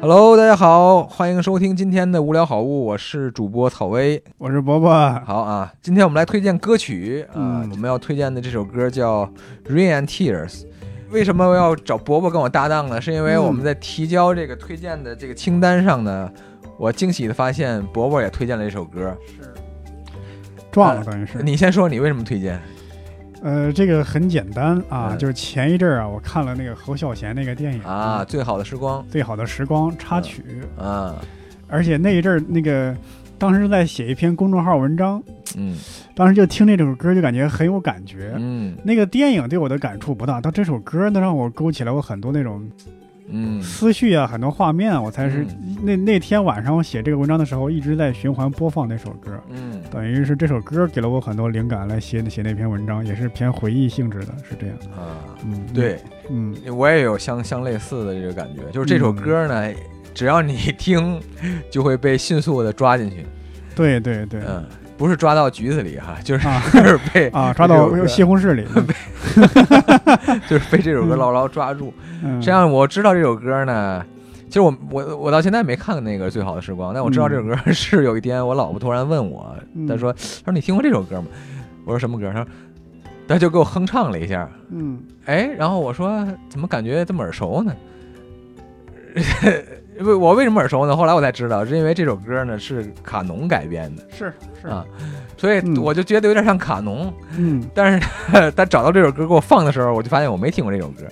[0.00, 4.22] Hello，大家好，欢迎收听今天的无聊好物，我是主播草薇。
[4.38, 4.90] 我是伯伯，
[5.26, 9.26] 好啊，今天我们来推荐歌曲啊，嗯我们要推荐的这首歌叫
[9.68, 10.60] 《Rain and Tears》。
[11.10, 13.00] 为什么我要找伯伯跟我搭档呢？
[13.00, 16.30] 是因为嗯我们在提交这个推荐的这个清单上呢，
[16.78, 19.16] 我惊喜的发现伯伯也推荐了一首歌。
[19.26, 19.52] 是
[20.70, 21.42] 撞了等于是。
[21.42, 22.60] 你先说你为什么推荐？
[23.42, 25.18] 呃，这个很简单啊，嗯。
[25.18, 29.04] 就是前一阵儿啊，我看了那个侯孝贤那个电影啊，，最好的时光。
[29.08, 30.42] 最好的时光》插曲，
[30.76, 31.14] 啊，
[31.68, 32.96] 而且那一阵儿那个
[33.38, 35.22] 当时在写一篇公众号文章，
[35.56, 35.76] 嗯。
[36.14, 38.34] 当时就听这首歌就感觉很有感觉。
[38.36, 38.76] 嗯。
[38.82, 42.68] 那个电影对我的感触不大，但这首歌呢让我勾起了我很多那种
[43.30, 43.62] 嗯。
[43.62, 45.76] 思绪啊，很多画面啊，我才是、嗯。
[45.82, 49.38] 那那天晚上我写这个文章的时候一直在循环播放那首歌。
[49.50, 49.80] 嗯。
[49.90, 54.76] 等于是这首歌给了我很多灵感来写写那篇文章，也是偏回忆性质的，是这样。
[54.96, 59.72] 啊，嗯，对，嗯，我也有相相类似的这个感觉，就是这首歌呢，
[60.14, 61.20] 只要你一听，
[61.70, 63.24] 就会被迅速的抓进去。
[63.74, 64.64] 对对对，嗯，
[64.98, 68.66] 不是抓到局子里哈， 就是、啊就是被啊，抓到西红柿里。
[70.48, 71.94] 就是被这首歌牢牢抓住。
[72.22, 74.04] 嗯，实际上我知道这首歌呢，
[74.48, 80.12] 其实我我我到现在没看那个《最好的时光》，但我知道这首歌是有一天我老婆突然问我，嗯她说
[80.44, 81.28] ：“她说你听过这首歌吗？”
[81.86, 82.46] 我说：“什么歌？”她说
[83.28, 87.72] ：“她就给我哼唱了一下。”嗯哎，然后我说怎么感觉这么耳熟呢？
[90.02, 90.96] 不，我为什么耳熟呢？
[90.96, 94.84] 后来我才知道，是因为这首歌呢是卡农改编的是是啊，
[95.36, 97.12] 所以嗯我就觉得有点像卡农。
[97.36, 101.04] 嗯，但是呢他找到这首歌给我放的时候，我就发现我没听过这首歌。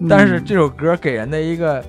[0.00, 1.82] 嗯但是这首歌给人的一个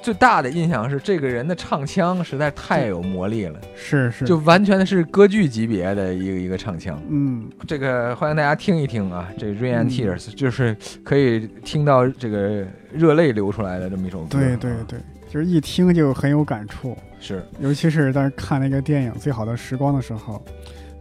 [0.00, 6.96] 最大的印象是，这个人的唱腔实在太有魔力了，是是就完全是歌剧级别的一个一个唱腔。
[7.08, 14.38] 嗯这个欢迎大家听一听啊，这《Rain Tears》就是可以听到这个热泪流出来的这么一首歌。
[14.38, 20.42] 对对啊，对，就是一听就很有感触，是，尤其是当时看那个电影《最好的时光》的时候。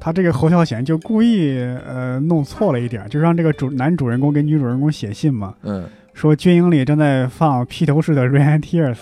[0.01, 5.83] 他这个侯孝贤就故意呃弄错了一点，就让这个主男主人公给女主人公写信嘛，嗯。
[6.13, 8.95] 说军营里正在放披头士的《Rain and Tears》，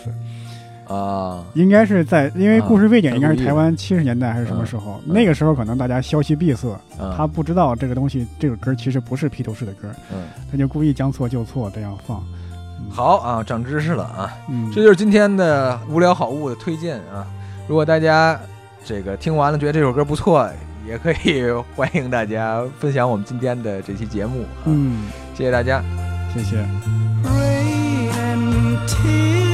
[0.92, 5.00] 啊，应该是在，因为故事背景啊应该是台湾七十年代还是什么时候？
[5.06, 6.68] 嗯那个时候可能大家消息闭塞，
[7.00, 7.14] 嗯。
[7.16, 12.26] 他不知道这个东西，这个歌其实不是披头士的歌，嗯，他就故意将错就错这样放。
[12.90, 17.26] 好啊，长知识了啊，嗯，这就是今天的无聊好物的推荐啊。
[17.68, 18.40] 如果大家
[18.84, 20.50] 这个听完了觉得这首歌不错，
[20.88, 21.44] 也可以
[21.76, 25.84] 欢迎大家分享我们今天的这期节目啊，嗯，谢谢大家。
[26.34, 26.58] 谢谢。
[27.24, 29.47] rain and tears.